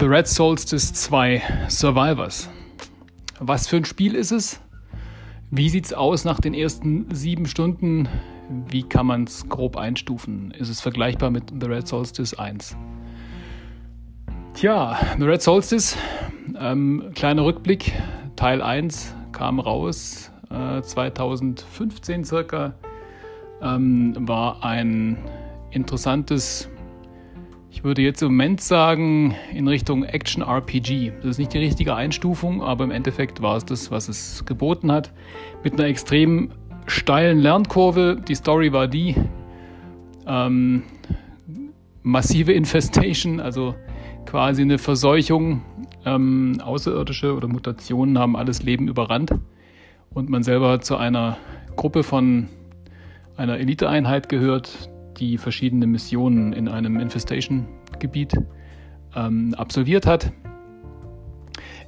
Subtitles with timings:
[0.00, 2.48] The Red Solstice 2 Survivors.
[3.40, 4.60] Was für ein Spiel ist es?
[5.50, 8.08] Wie sieht es aus nach den ersten sieben Stunden?
[8.68, 10.52] Wie kann man es grob einstufen?
[10.52, 12.76] Ist es vergleichbar mit The Red Solstice 1?
[14.54, 15.96] Tja, The Red Solstice,
[16.60, 17.92] ähm, kleiner Rückblick,
[18.36, 22.72] Teil 1 kam raus äh, 2015 circa,
[23.60, 25.18] ähm, war ein
[25.72, 26.70] interessantes
[27.70, 31.12] ich würde jetzt im Moment sagen, in Richtung Action RPG.
[31.20, 34.90] Das ist nicht die richtige Einstufung, aber im Endeffekt war es das, was es geboten
[34.90, 35.12] hat.
[35.62, 36.50] Mit einer extrem
[36.86, 38.20] steilen Lernkurve.
[38.26, 39.14] Die Story war die
[40.26, 40.82] ähm,
[42.02, 43.74] massive Infestation, also
[44.24, 45.62] quasi eine Verseuchung.
[46.06, 49.34] Ähm, Außerirdische oder Mutationen haben alles Leben überrannt.
[50.14, 51.36] Und man selber zu einer
[51.76, 52.48] Gruppe von
[53.36, 58.34] einer Eliteeinheit gehört, die verschiedene Missionen in einem Infestation-Gebiet
[59.14, 60.32] ähm, absolviert hat.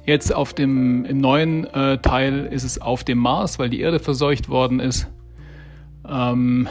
[0.05, 3.99] Jetzt auf dem, im neuen äh, Teil ist es auf dem Mars, weil die Erde
[3.99, 5.07] verseucht worden ist.
[6.07, 6.67] Ähm,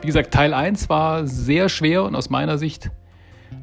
[0.00, 2.90] wie gesagt, Teil 1 war sehr schwer und aus meiner Sicht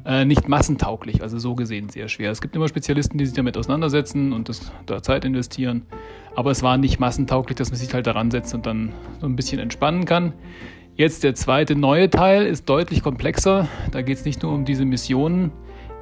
[0.04, 2.30] äh, nicht massentauglich, also so gesehen sehr schwer.
[2.30, 5.86] Es gibt immer Spezialisten, die sich damit auseinandersetzen und das, da Zeit investieren,
[6.36, 9.34] aber es war nicht massentauglich, dass man sich halt daran setzt und dann so ein
[9.34, 10.32] bisschen entspannen kann.
[10.96, 13.68] Jetzt der zweite neue Teil ist deutlich komplexer.
[13.90, 15.52] Da geht es nicht nur um diese Missionen,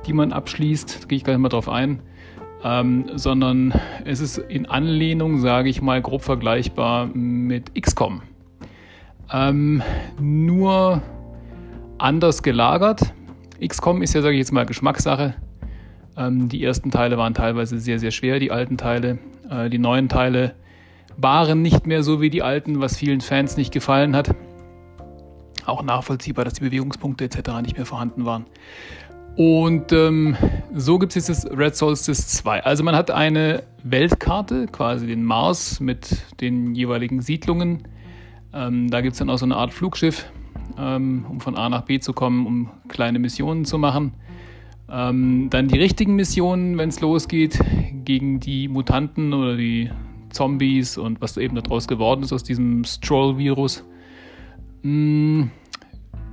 [0.06, 1.98] die man abschließt, da gehe ich gleich mal drauf ein,
[2.62, 8.22] ähm, sondern es ist in Anlehnung, sage ich mal, grob vergleichbar mit XCOM.
[9.33, 9.83] Ähm,
[10.20, 11.03] nur
[11.98, 13.00] anders gelagert.
[13.67, 15.34] XCOM ist ja, sage ich jetzt mal, Geschmackssache.
[16.17, 19.19] Ähm, die ersten Teile waren teilweise sehr, sehr schwer, die alten Teile.
[19.50, 20.55] Äh, die neuen Teile
[21.17, 24.37] waren nicht mehr so wie die alten, was vielen Fans nicht gefallen hat
[25.66, 27.60] auch nachvollziehbar, dass die Bewegungspunkte etc.
[27.62, 28.46] nicht mehr vorhanden waren.
[29.36, 30.36] Und ähm,
[30.72, 32.62] so gibt es jetzt das Red Solstice 2.
[32.62, 37.88] Also man hat eine Weltkarte, quasi den Mars mit den jeweiligen Siedlungen.
[38.53, 40.30] Ähm, da gibt es dann auch so eine Art Flugschiff,
[40.78, 44.14] ähm, um von A nach B zu kommen, um kleine Missionen zu machen.
[44.88, 47.58] Ähm, dann die richtigen Missionen, wenn es losgeht,
[48.04, 49.91] gegen die Mutanten oder die
[50.30, 53.84] Zombies und was eben daraus geworden ist aus diesem Stroll-Virus.
[54.84, 55.45] Mm,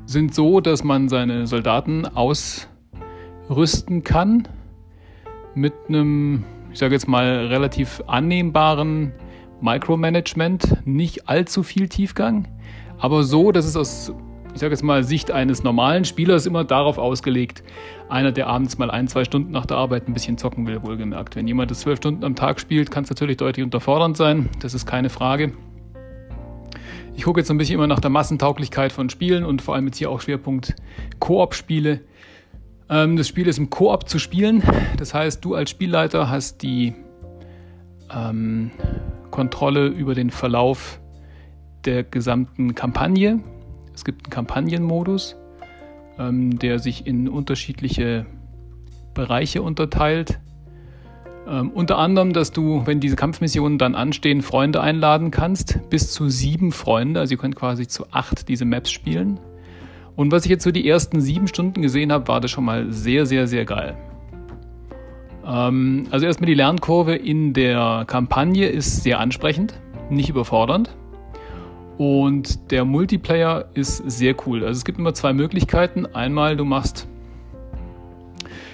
[0.06, 4.46] sind so, dass man seine Soldaten ausrüsten kann
[5.56, 9.14] mit einem, ich sage jetzt mal, relativ annehmbaren
[9.62, 12.46] Micromanagement, nicht allzu viel Tiefgang,
[13.00, 14.14] aber so, dass es aus,
[14.54, 17.64] ich sage jetzt mal, Sicht eines normalen Spielers immer darauf ausgelegt,
[18.10, 21.38] einer, der abends mal ein, zwei Stunden nach der Arbeit ein bisschen zocken will, wohlgemerkt.
[21.38, 24.74] Wenn jemand das zwölf Stunden am Tag spielt, kann es natürlich deutlich unterfordernd sein, das
[24.74, 25.54] ist keine Frage.
[27.16, 29.98] Ich gucke jetzt ein bisschen immer nach der Massentauglichkeit von Spielen und vor allem jetzt
[29.98, 30.76] hier auch Schwerpunkt
[31.20, 32.02] Koop-Spiele.
[32.90, 34.64] Ähm, das Spiel ist im Koop zu spielen.
[34.98, 36.94] Das heißt, du als Spielleiter hast die
[38.14, 38.72] ähm,
[39.30, 41.00] Kontrolle über den Verlauf
[41.86, 43.40] der gesamten Kampagne.
[43.94, 45.36] Es gibt einen Kampagnenmodus,
[46.18, 48.26] ähm, der sich in unterschiedliche
[49.14, 50.40] Bereiche unterteilt.
[51.48, 55.80] Ähm, unter anderem, dass du, wenn diese Kampfmissionen dann anstehen, Freunde einladen kannst.
[55.90, 57.20] Bis zu sieben Freunde.
[57.20, 59.40] Also ihr könnt quasi zu acht diese Maps spielen.
[60.16, 62.92] Und was ich jetzt so die ersten sieben Stunden gesehen habe, war das schon mal
[62.92, 63.98] sehr, sehr, sehr geil.
[65.46, 69.80] Ähm, also erstmal die Lernkurve in der Kampagne ist sehr ansprechend,
[70.10, 70.96] nicht überfordernd.
[71.98, 74.64] Und der Multiplayer ist sehr cool.
[74.64, 76.06] Also es gibt immer zwei Möglichkeiten.
[76.06, 77.08] Einmal, du machst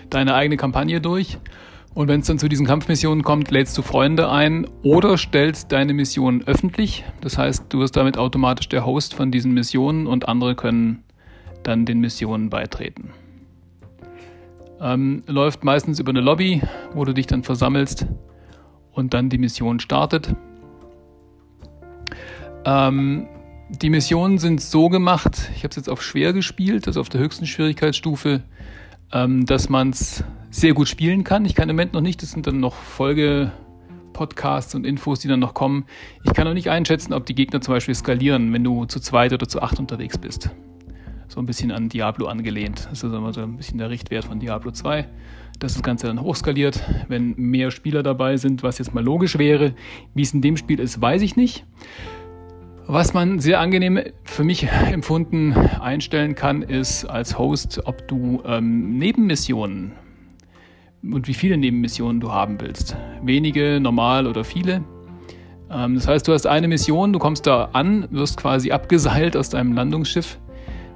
[0.10, 1.38] deine eigene Kampagne durch
[1.98, 5.96] und wenn es dann zu diesen Kampfmissionen kommt, lädst du Freunde ein oder stellst deine
[5.96, 7.04] Mission öffentlich.
[7.22, 11.04] Das heißt, du wirst damit automatisch der Host von diesen Missionen und andere können
[11.64, 13.10] dann den Missionen beitreten.
[14.80, 16.62] Ähm, läuft meistens über eine Lobby,
[16.94, 18.06] wo du dich dann versammelst
[18.92, 20.36] und dann die Mission startet.
[22.64, 23.28] Ähm,
[23.70, 27.22] die Missionen sind so gemacht, ich habe es jetzt auf schwer gespielt, also auf der
[27.22, 28.44] höchsten Schwierigkeitsstufe,
[29.12, 31.46] ähm, dass man es sehr gut spielen kann.
[31.46, 35.40] Ich kann im Moment noch nicht, das sind dann noch Folge-Podcasts und Infos, die dann
[35.40, 35.86] noch kommen.
[36.24, 39.34] Ich kann noch nicht einschätzen, ob die Gegner zum Beispiel skalieren, wenn du zu zweit
[39.34, 40.50] oder zu acht unterwegs bist.
[41.28, 42.88] So ein bisschen an Diablo angelehnt.
[42.90, 45.08] Das ist also so ein bisschen der Richtwert von Diablo 2
[45.60, 49.74] dass das Ganze dann hochskaliert, wenn mehr Spieler dabei sind, was jetzt mal logisch wäre.
[50.14, 51.66] Wie es in dem Spiel ist, weiß ich nicht.
[52.90, 58.98] Was man sehr angenehm für mich empfunden einstellen kann, ist als Host, ob du ähm,
[58.98, 59.92] Nebenmissionen
[61.04, 62.96] und wie viele Nebenmissionen du haben willst.
[63.22, 64.86] Wenige, normal oder viele.
[65.70, 69.50] Ähm, das heißt, du hast eine Mission, du kommst da an, wirst quasi abgeseilt aus
[69.50, 70.40] deinem Landungsschiff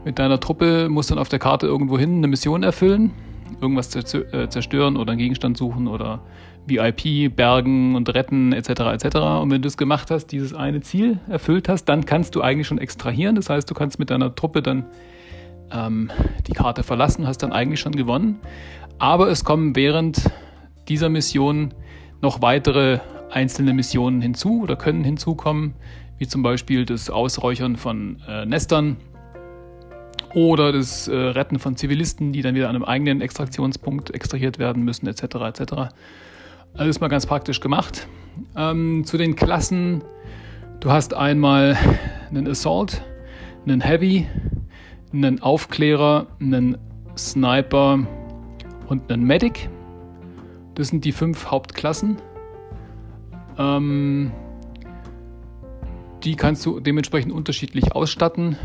[0.05, 3.11] mit deiner Truppe, musst dann auf der Karte irgendwo hin eine Mission erfüllen.
[3.59, 6.21] Irgendwas äh, zerstören oder einen Gegenstand suchen oder
[6.67, 8.69] VIP, bergen und retten etc.
[8.69, 9.15] etc.
[9.41, 12.67] Und wenn du es gemacht hast, dieses eine Ziel erfüllt hast, dann kannst du eigentlich
[12.67, 13.35] schon extrahieren.
[13.35, 14.85] Das heißt, du kannst mit deiner Truppe dann
[15.71, 16.11] ähm,
[16.47, 18.39] die Karte verlassen, hast dann eigentlich schon gewonnen.
[18.99, 20.29] Aber es kommen während
[20.87, 21.73] dieser Mission
[22.21, 22.99] noch weitere
[23.31, 25.73] einzelne Missionen hinzu oder können hinzukommen,
[26.17, 28.97] wie zum Beispiel das Ausräuchern von äh, Nestern
[30.33, 34.83] oder das äh, Retten von Zivilisten, die dann wieder an einem eigenen Extraktionspunkt extrahiert werden
[34.83, 35.23] müssen, etc.
[35.23, 35.73] etc.
[36.75, 38.07] Alles mal ganz praktisch gemacht.
[38.55, 40.03] Ähm, zu den Klassen,
[40.79, 41.77] du hast einmal
[42.29, 43.03] einen Assault,
[43.65, 44.27] einen Heavy,
[45.13, 46.77] einen Aufklärer, einen
[47.17, 47.99] Sniper
[48.87, 49.69] und einen Medic.
[50.75, 52.17] Das sind die fünf Hauptklassen.
[53.57, 54.31] Ähm,
[56.23, 58.55] die kannst du dementsprechend unterschiedlich ausstatten.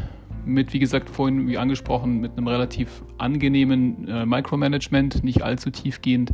[0.46, 6.32] Mit, wie gesagt, vorhin wie angesprochen, mit einem relativ angenehmen äh, Micromanagement, nicht allzu tiefgehend.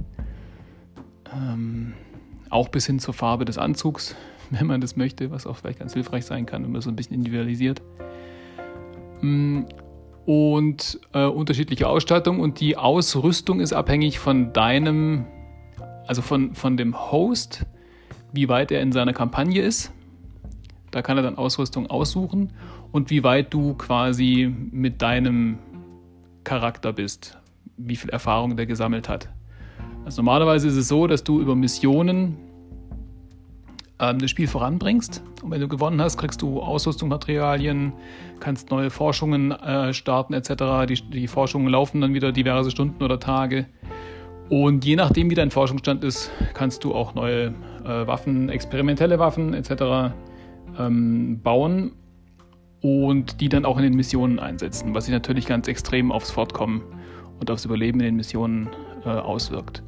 [1.35, 1.95] Ähm,
[2.51, 4.15] auch bis hin zur Farbe des Anzugs,
[4.51, 6.97] wenn man das möchte, was auch vielleicht ganz hilfreich sein kann, wenn man so ein
[6.97, 7.83] bisschen individualisiert.
[9.23, 9.63] Mm,
[10.25, 15.27] und äh, unterschiedliche Ausstattung und die Ausrüstung ist abhängig von deinem,
[16.07, 17.67] also von, von dem Host,
[18.33, 19.93] wie weit er in seiner Kampagne ist.
[20.93, 22.53] Da kann er dann Ausrüstung aussuchen
[22.93, 25.59] und wie weit du quasi mit deinem
[26.45, 27.39] Charakter bist,
[27.77, 29.29] wie viel Erfahrung der gesammelt hat.
[30.05, 32.37] Also normalerweise ist es so, dass du über Missionen
[33.99, 35.23] ähm, das Spiel voranbringst.
[35.43, 37.93] Und wenn du gewonnen hast, kriegst du Ausrüstungsmaterialien,
[38.41, 40.87] kannst neue Forschungen äh, starten etc.
[40.89, 43.67] Die, die Forschungen laufen dann wieder diverse Stunden oder Tage.
[44.51, 47.55] Und je nachdem, wie dein Forschungsstand ist, kannst du auch neue
[47.85, 50.13] äh, Waffen, experimentelle Waffen etc.
[50.79, 51.93] Ähm, bauen
[52.81, 56.83] und die dann auch in den Missionen einsetzen, was sich natürlich ganz extrem aufs Fortkommen
[57.39, 58.69] und aufs Überleben in den Missionen
[59.05, 59.83] äh, auswirkt.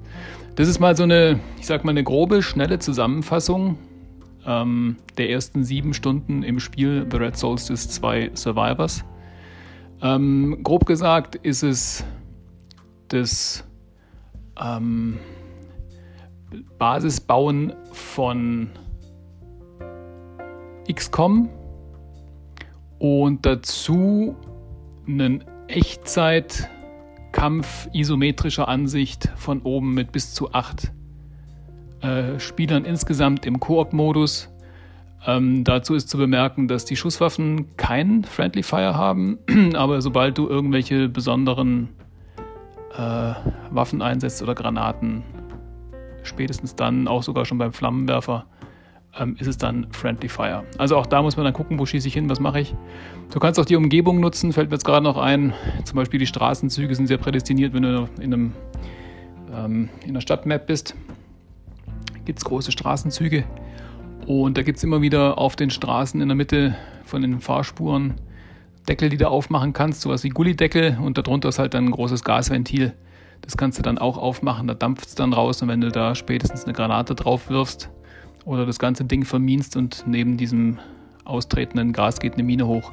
[0.55, 3.77] Das ist mal so eine, ich sag mal, eine grobe, schnelle Zusammenfassung
[4.47, 9.05] ähm, der ersten sieben Stunden im Spiel The Red Solstice 2 Survivors.
[10.03, 12.05] Ähm, grob gesagt ist es
[13.09, 13.65] das
[14.61, 15.19] ähm,
[16.79, 18.71] Basisbauen von
[20.93, 21.49] XCOM
[22.99, 24.37] und dazu
[25.07, 26.69] einen Echtzeit-
[27.35, 30.93] Kampf isometrischer Ansicht von oben mit bis zu acht
[32.01, 34.49] äh, Spielern insgesamt im Koop-Modus.
[35.27, 39.39] Ähm, dazu ist zu bemerken, dass die Schusswaffen keinen Friendly Fire haben,
[39.75, 41.89] aber sobald du irgendwelche besonderen
[42.97, 43.35] äh,
[43.71, 45.25] Waffen einsetzt oder Granaten,
[46.23, 48.47] spätestens dann, auch sogar schon beim Flammenwerfer,
[49.19, 50.65] ähm, ist es dann Friendly Fire.
[50.79, 52.75] Also auch da muss man dann gucken, wo schieße ich hin, was mache ich.
[53.33, 55.53] Du kannst auch die Umgebung nutzen, fällt mir jetzt gerade noch ein.
[55.85, 58.53] Zum Beispiel die Straßenzüge sind sehr prädestiniert, wenn du in, einem,
[59.53, 60.95] ähm, in einer Stadtmap bist.
[62.25, 63.45] Gibt es große Straßenzüge
[64.27, 66.75] und da gibt es immer wieder auf den Straßen in der Mitte
[67.05, 68.15] von den Fahrspuren
[68.89, 72.25] Deckel, die du aufmachen kannst, sowas wie Gullideckel und darunter ist halt dann ein großes
[72.25, 72.95] Gasventil.
[73.41, 76.15] Das kannst du dann auch aufmachen, da dampft es dann raus und wenn du da
[76.15, 77.91] spätestens eine Granate drauf wirfst,
[78.45, 80.79] oder das ganze Ding verminst und neben diesem
[81.25, 82.93] austretenden Gas geht eine Mine hoch.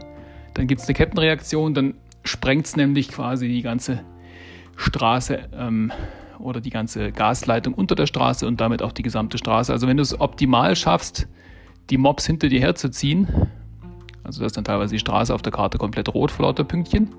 [0.54, 4.04] Dann gibt es eine Kettenreaktion, dann sprengt es nämlich quasi die ganze
[4.76, 5.92] Straße ähm,
[6.40, 9.72] oder die ganze Gasleitung unter der Straße und damit auch die gesamte Straße.
[9.72, 11.28] Also wenn du es optimal schaffst,
[11.90, 13.28] die Mobs hinter dir herzuziehen,
[14.24, 17.10] also das ist dann teilweise die Straße auf der Karte komplett rot vor lauter Pünktchen,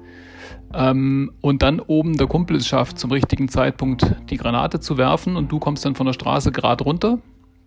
[0.74, 5.36] ähm, und dann oben der Kumpel es schafft, zum richtigen Zeitpunkt die Granate zu werfen
[5.36, 7.18] und du kommst dann von der Straße gerade runter,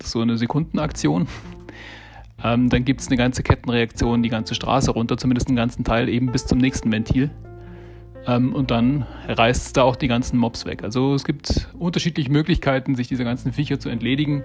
[0.04, 1.28] so eine Sekundenaktion.
[2.44, 6.10] Ähm, dann gibt es eine ganze Kettenreaktion, die ganze Straße runter, zumindest einen ganzen Teil,
[6.10, 7.32] eben bis zum nächsten Ventil.
[8.28, 10.84] Ähm, und dann reißt es da auch die ganzen Mobs weg.
[10.84, 14.44] Also es gibt unterschiedliche Möglichkeiten, sich dieser ganzen Viecher zu entledigen.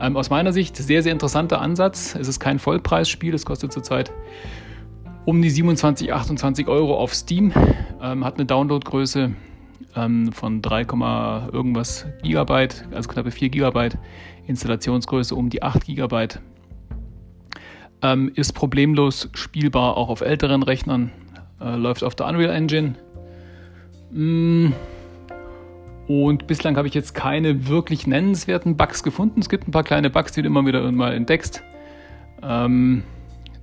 [0.00, 2.14] Ähm, aus meiner Sicht sehr, sehr interessanter Ansatz.
[2.14, 4.12] Es ist kein Vollpreisspiel, es kostet zurzeit
[5.26, 7.52] um die 27, 28 Euro auf Steam,
[8.00, 9.32] ähm, hat eine Downloadgröße
[9.94, 10.82] ähm, von 3,
[11.52, 13.98] irgendwas Gigabyte, also knappe 4 Gigabyte,
[14.46, 16.40] Installationsgröße um die 8 Gigabyte.
[18.02, 21.10] Ähm, ist problemlos spielbar auch auf älteren Rechnern,
[21.60, 22.94] äh, läuft auf der Unreal Engine.
[24.10, 24.72] Mm.
[26.06, 29.40] Und bislang habe ich jetzt keine wirklich nennenswerten Bugs gefunden.
[29.40, 31.64] Es gibt ein paar kleine Bugs, die du immer wieder mal entdeckst.
[32.42, 33.02] Ähm,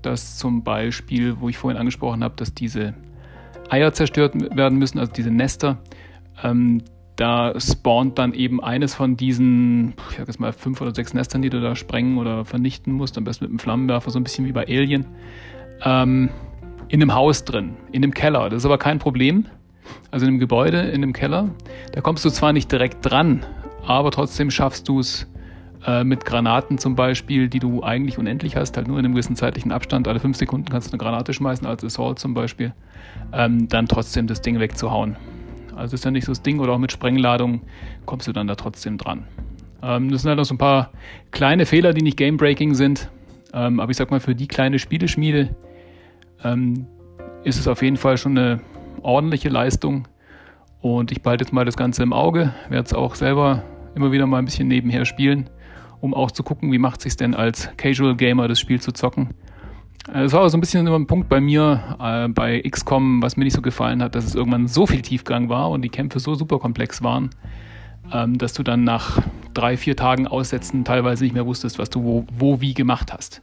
[0.02, 2.94] das zum Beispiel, wo ich vorhin angesprochen habe, dass diese
[3.70, 5.78] Eier zerstört werden müssen, also diese Nester.
[6.42, 6.82] Ähm,
[7.16, 11.42] da spawnt dann eben eines von diesen, ich sag jetzt mal, fünf oder sechs Nestern,
[11.44, 14.46] die du da sprengen oder vernichten musst, am besten mit einem Flammenwerfer, so ein bisschen
[14.46, 15.06] wie bei Alien,
[15.84, 16.30] ähm,
[16.88, 18.50] in einem Haus drin, in einem Keller.
[18.50, 19.46] Das ist aber kein Problem.
[20.12, 21.50] also in einem Gebäude, in einem Keller.
[21.92, 23.46] Da kommst du zwar nicht direkt dran,
[23.86, 25.28] aber trotzdem schaffst du es
[25.86, 29.36] äh, mit Granaten zum Beispiel, die du eigentlich unendlich hast, halt nur in einem gewissen
[29.36, 30.08] zeitlichen Abstand.
[30.08, 32.74] Alle fünf Sekunden kannst du eine Granate schmeißen, als Assault zum Beispiel,
[33.34, 35.18] ähm, dann trotzdem das Ding wegzuhauen.
[35.76, 37.62] Also ist ja nicht so das Ding oder auch mit Sprengladung
[38.06, 39.28] kommst du dann da trotzdem dran.
[39.82, 40.92] Ähm, das sind halt noch so ein paar
[41.32, 43.10] kleine Fehler, die nicht Game-Breaking sind.
[43.54, 45.56] Ähm, aber ich sag mal, für die kleine Spieleschmiede
[46.44, 46.88] ähm,
[47.44, 48.62] ist es auf jeden Fall schon eine
[49.02, 50.08] ordentliche Leistung.
[50.82, 53.64] Und ich behalte jetzt mal das Ganze im Auge, werde es auch selber
[53.96, 55.50] immer wieder mal ein bisschen nebenher spielen,
[56.02, 58.92] um auch zu gucken, wie macht es sich denn als Casual Gamer das Spiel zu
[58.92, 59.34] zocken.
[60.12, 63.38] Es war aber so ein bisschen immer ein Punkt bei mir äh, bei XCOM, was
[63.38, 66.20] mir nicht so gefallen hat, dass es irgendwann so viel Tiefgang war und die Kämpfe
[66.20, 67.30] so super komplex waren,
[68.12, 69.22] ähm, dass du dann nach
[69.54, 73.42] drei, vier Tagen Aussetzen teilweise nicht mehr wusstest, was du wo, wo wie gemacht hast.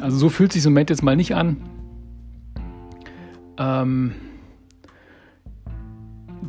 [0.00, 1.56] Also so fühlt sich im Moment jetzt mal nicht an.
[3.58, 4.14] Ähm,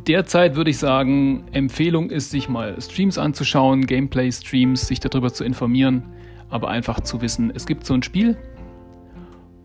[0.06, 6.02] derzeit würde ich sagen, Empfehlung ist, sich mal Streams anzuschauen, Gameplay-Streams, sich darüber zu informieren,
[6.50, 8.36] aber einfach zu wissen, es gibt so ein Spiel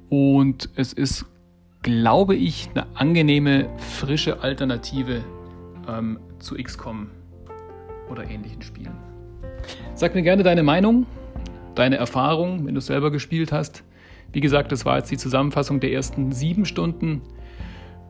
[0.09, 1.25] und es ist,
[1.81, 5.23] glaube ich, eine angenehme, frische Alternative
[5.87, 7.09] ähm, zu XCOM
[8.09, 8.95] oder ähnlichen Spielen.
[9.93, 11.05] Sag mir gerne deine Meinung,
[11.75, 13.83] deine Erfahrung, wenn du es selber gespielt hast.
[14.31, 17.21] Wie gesagt, das war jetzt die Zusammenfassung der ersten sieben Stunden.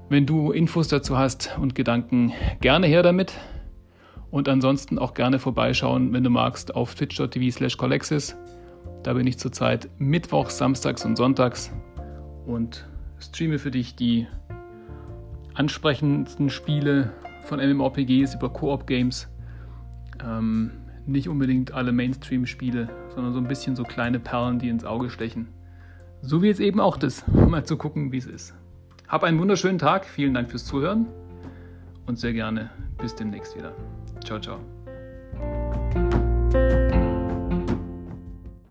[0.09, 3.33] Wenn du Infos dazu hast und Gedanken, gerne her damit.
[4.29, 8.35] Und ansonsten auch gerne vorbeischauen, wenn du magst, auf twitch.tv slash Colexis.
[9.03, 11.71] Da bin ich zurzeit mittwochs, samstags und sonntags
[12.47, 12.87] und
[13.19, 14.25] streame für dich die
[15.53, 17.11] ansprechendsten Spiele
[17.43, 19.27] von MMORPGs über Koop-Games.
[20.23, 20.71] Ähm,
[21.05, 25.47] nicht unbedingt alle Mainstream-Spiele, sondern so ein bisschen so kleine Perlen, die ins Auge stechen.
[26.21, 28.53] So wie jetzt eben auch das, um mal zu gucken, wie es ist.
[29.07, 31.05] Hab einen wunderschönen Tag, vielen Dank fürs Zuhören
[32.05, 33.73] und sehr gerne bis demnächst wieder.
[34.23, 34.76] Ciao, ciao.